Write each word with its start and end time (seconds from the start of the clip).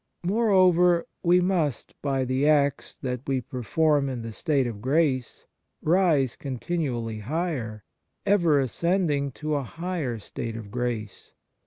Moreover, 0.23 1.05
we 1.21 1.41
must 1.41 1.93
by 2.01 2.25
the 2.25 2.47
acts 2.47 2.97
that 3.03 3.21
we 3.27 3.39
perform 3.39 4.09
in 4.09 4.23
the 4.23 4.33
state 4.33 4.65
of 4.65 4.81
grace 4.81 5.45
rise 5.79 6.35
con 6.35 6.57
tinually 6.57 7.21
higher, 7.21 7.83
ever 8.25 8.59
ascending 8.59 9.31
to 9.33 9.53
a 9.53 9.61
higher 9.61 10.17
state 10.17 10.55
of 10.55 10.71
grace. 10.71 11.33